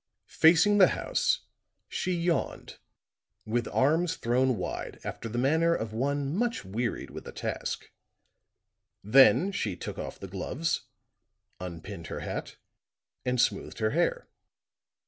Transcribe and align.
Facing 0.25 0.79
the 0.79 0.87
house, 0.97 1.41
she 1.87 2.13
yawned, 2.15 2.79
with 3.45 3.67
arms 3.67 4.15
thrown 4.15 4.57
wide 4.57 4.99
after 5.03 5.29
the 5.29 5.37
manner 5.37 5.75
of 5.75 5.93
one 5.93 6.35
much 6.35 6.65
wearied 6.65 7.11
with 7.11 7.27
a 7.27 7.31
task; 7.31 7.91
then 9.03 9.51
she 9.51 9.75
took 9.75 9.99
off 9.99 10.17
the 10.19 10.27
gloves, 10.27 10.87
unpinned 11.59 12.07
her 12.07 12.21
hat 12.21 12.55
and 13.25 13.39
smoothed 13.39 13.77
her 13.77 13.91
hair. 13.91 14.27